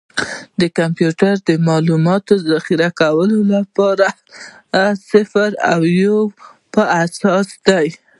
د 0.59 0.61
کمپیوټر 0.79 1.33
د 1.49 1.49
معلوماتو 1.67 2.33
ذخیره 2.49 2.89
کول 2.99 3.29
د 4.73 4.77
صفر 5.09 5.49
او 5.71 5.81
یو 6.03 6.19
په 6.73 6.81
اساس 7.03 7.47
ده. 7.67 7.79